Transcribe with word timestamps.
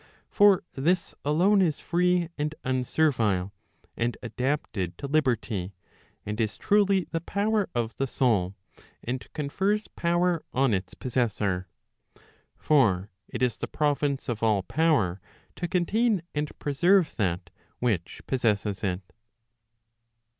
For 0.31 0.63
this 0.73 1.13
alone 1.23 1.61
is 1.61 1.79
free 1.79 2.29
and 2.35 2.55
unservile, 2.65 3.51
and 3.95 4.17
adapted 4.23 4.97
to 4.97 5.05
liberty, 5.05 5.75
and 6.25 6.41
is 6.41 6.57
truly 6.57 7.05
the 7.11 7.21
power 7.21 7.69
of 7.75 7.95
the 7.97 8.07
soul, 8.07 8.55
and 9.03 9.31
confers 9.33 9.87
power 9.89 10.43
on 10.53 10.73
its 10.73 10.95
possessor. 10.95 11.67
For 12.57 13.11
it 13.27 13.43
is 13.43 13.57
the 13.59 13.67
province 13.67 14.27
of 14.27 14.41
all 14.41 14.63
power 14.63 15.21
to 15.57 15.67
contain 15.67 16.23
and 16.33 16.49
preserve 16.57 17.15
that 17.17 17.51
which 17.77 18.23
possesses 18.25 18.83
it. 18.83 19.03